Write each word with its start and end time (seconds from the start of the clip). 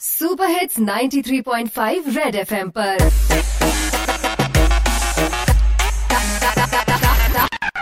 Super 0.00 0.50
hits 0.50 0.78
93.5 0.80 2.06
red 2.16 2.34
FM 2.34 2.68
पर। 2.76 2.98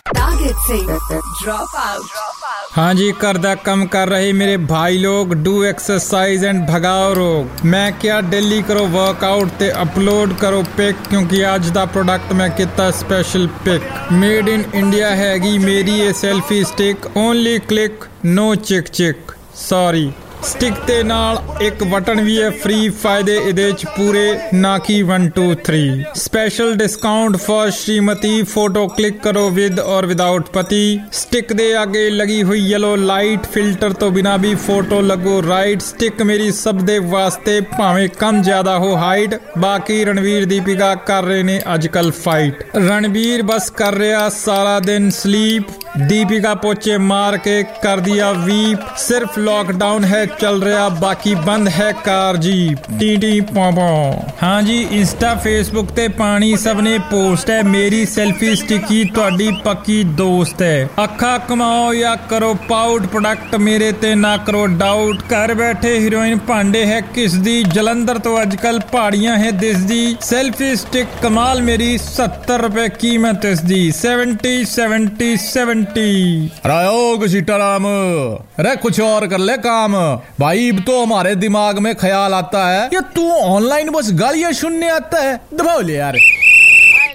तागित 0.08 0.56
Singh 0.66 0.88
drop 1.42 1.76
out 1.76 2.06
हाँ 2.72 2.92
जी, 2.94 3.10
करदा 3.20 3.54
कम 3.68 3.84
कर 3.92 4.08
रहे 4.08 4.32
मेरे 4.32 4.56
भाई 4.66 4.98
लोग 4.98 5.34
डू 5.44 5.62
एक्सरसाइज 5.64 6.44
एंड 6.44 6.66
भगाओ 6.68 7.12
रोग। 7.14 7.64
मैं 7.64 7.92
क्या 8.00 8.20
डेली 8.30 8.62
करो 8.62 8.86
वर्कआउट 8.98 9.56
ते 9.58 9.70
अपलोड 9.86 10.36
करो 10.38 10.62
पिक 10.76 11.08
क्योंकि 11.08 11.42
आज 11.54 11.70
दा 11.72 11.84
प्रोडक्ट 11.96 12.32
मैं 12.40 12.54
कितना 12.56 12.90
special 13.00 13.46
pick 13.64 13.90
made 14.12 14.48
in 14.48 14.70
India 14.74 15.14
हैगी 15.24 15.58
मेरी 15.66 16.00
ये 16.00 16.12
selfie 16.26 16.64
stick 16.64 17.16
only 17.16 17.58
click 17.72 18.04
no 18.24 18.54
चिक 18.70 18.88
चिक 18.88 19.32
सॉरी 19.68 20.10
ਸਟਿਕ 20.44 20.74
ਤੇ 20.86 21.02
ਨਾਲ 21.02 21.38
ਇੱਕ 21.60 21.82
ਬਟਨ 21.84 22.20
ਵੀ 22.20 22.40
ਹੈ 22.42 22.50
ਫ੍ਰੀ 22.50 22.88
ਫਾਇਦੇ, 22.88 23.36
ਇਹਦੇ 23.36 23.70
ਚ 23.72 23.86
ਪੂਰੇ 23.96 24.38
ਨਾ 24.54 24.76
ਕਿ 24.78 25.02
1 25.04 25.26
2 25.38 25.46
3 25.64 26.02
ਸਪੈਸ਼ਲ 26.14 26.74
ਡਿਸਕਾਊਂਟ 26.74 27.36
ਫॉर 27.36 27.70
ਸ਼੍ਰੀਮਤੀ 27.70 28.42
ਫੋਟੋ 28.42 28.86
ਕਲਿੱਕ 28.88 29.18
ਕਰੋ 29.22 29.48
ਵਿਦ 29.50 29.80
ਔਰ 29.80 30.06
ਵਿਦਆਊਟ 30.06 30.48
ਪਤੀ। 30.50 31.00
ਸਟਿਕ 31.12 31.52
ਦੇ 31.52 31.66
ਅੱਗੇ 31.82 32.08
ਲਗੀ 32.10 32.42
ਹੋਈ 32.42 32.60
ਯੈਲੋ 32.60 32.94
ਲਾਈਟ 32.96 33.46
ਫਿਲਟਰ 33.46 33.92
ਤੋਂ 33.92 34.10
ਬਿਨਾ 34.10 34.36
ਵੀ 34.36 34.54
ਫੋਟੋ 34.66 35.00
ਲੱਗੋ। 35.00 35.42
ਰਾਈਟ 35.48 35.80
ਸਟਿਕ 35.80 36.22
ਮੇਰੀ 36.22 36.50
ਸਭ 36.52 36.80
ਦੇ 36.82 36.98
ਵਾਸਤੇ 36.98 37.60
ਭਾਵੇਂ 37.78 38.08
ਕਮ 38.08 38.42
ਜ਼ਿਆਦਾ 38.42 38.78
ਹੋ 38.78 38.96
ਹਾਈਟ 38.96 39.34
ਬਾਕੀ 39.58 40.04
ਰਣਵੀਰ 40.04 40.44
ਦੀਪਿਕਾ 40.44 40.94
ਕਰ 40.94 41.24
ਰਹੇ 41.24 41.42
ਨੇ 41.42 41.60
ਅੱਜਕੱਲ 41.74 42.10
ਫਾਈਟ 42.10 42.64
ਰਣਵੀਰ 42.76 43.42
ਬਸ 43.42 43.70
ਕਰ 43.70 43.94
ਰਿਹਾ 43.94 44.28
ਸਾਰਾ 44.28 44.78
ਦਿਨ 44.80 45.10
ਸਲੀਪ 45.10 45.87
दीपिका 46.03 46.53
पोचे 46.57 46.97
मार 47.03 47.37
के 47.39 47.61
कर 47.79 47.99
दिया 48.01 48.29
वीप 48.41 48.85
सिर्फ 48.99 49.37
लॉकडाउन 49.39 50.03
है 50.05 50.25
चल 50.35 50.61
रहा 50.61 50.87
बाकी 50.99 51.35
बंद 51.43 51.67
है 51.71 51.91
कार 52.01 52.37
जीप 52.39 52.89
टी 52.99 53.15
टी 53.17 53.39
पौ 53.51 53.69
हाँ 54.39 54.61
जी 54.63 54.79
इंस्टा 54.93 55.33
फेसबुक 55.39 55.91
ते 55.91 56.07
पानी 56.15 56.55
सब 56.59 56.79
ने 56.81 56.97
पोस्ट 57.07 57.49
है 57.49 57.61
मेरी 57.69 58.05
सेल्फी 58.07 58.55
स्टिकी 58.55 59.03
ਤੁਹਾਡੀ 59.13 59.51
ਪੱਕੀ 59.63 60.03
ਦੋਸਤ 60.17 60.61
ਹੈ 60.61 60.87
ਅੱਖਾਂ 61.03 61.37
ਕਮਾਓ 61.39 61.93
ਜਾਂ 61.93 62.15
ਕਰੋ 62.29 62.53
ਪਾਊਟ 62.69 63.05
ਪ੍ਰੋਡਕਟ 63.05 63.55
ਮੇਰੇ 63.57 63.91
ਤੇ 64.01 64.13
ਨਾ 64.15 64.35
ਕਰੋ 64.37 64.65
ਡਾਊਟ 64.77 65.21
ਘਰ 65.23 65.53
ਬੈਠੇ 65.53 65.97
ਹੀਰੋਇਨ 65.99 66.37
ਭਾਂਡੇ 66.47 66.85
ਹੈ 66.85 66.99
ਕਿਸ 67.13 67.33
ਦੀ 67.43 67.61
ਜਲੰਧਰ 67.73 68.19
ਤੋਂ 68.19 68.41
ਅੱਜਕੱਲ 68.41 68.79
ਪਹਾੜੀਆਂ 68.91 69.37
ਹੈ 69.37 69.51
ਦਿਸਦੀ 69.59 70.15
ਸੈਲਫੀ 70.21 70.75
ਸਟਿਕ 70.75 71.07
ਕਮਾਲ 71.21 71.61
ਮੇਰੀ 71.61 71.97
70 71.97 72.57
ਰੁਪਏ 72.61 72.87
ਕੀਮਤ 72.99 73.45
ਇਸ 73.45 73.61
ਦੀ 73.63 73.81
70 73.99 74.55
70 74.69 75.29
70 75.47 75.85
मिट्टी। 75.88 76.46
रायोग 76.66 77.26
सीताराम 77.26 77.84
अरे 78.58 78.74
कुछ 78.76 79.00
और 79.00 79.26
कर 79.26 79.38
ले 79.38 79.56
काम। 79.58 79.92
भाई 80.40 80.70
अब 80.70 80.80
तो 80.80 81.02
हमारे 81.02 81.34
दिमाग 81.36 81.78
में 81.78 81.94
ख्याल 81.96 82.34
आता 82.34 82.66
है 82.68 82.84
ये 82.92 83.00
तू 83.14 83.30
ऑनलाइन 83.32 83.90
बस 83.90 84.10
गालियाँ 84.12 84.52
सुनने 84.52 84.88
आता 84.90 85.22
है। 85.22 85.34
दबाओ 85.54 85.80
ले 85.80 85.94
यार। 85.94 86.18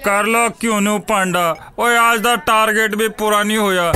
कर 0.04 0.26
लो 0.26 0.48
क्यों 0.60 0.80
नो 0.80 0.98
पांडा? 1.08 1.48
ओ 1.78 1.86
आज 2.00 2.20
का 2.20 2.34
टारगेट 2.48 2.94
भी 2.94 3.08
पूरा 3.14 3.42
नहीं 3.42 3.56
होया। 3.58 3.90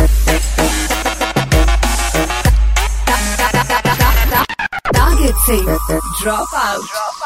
टारगेट 4.88 5.34
से 5.46 5.56
ड्रॉप 6.22 6.54
आउट 6.54 7.17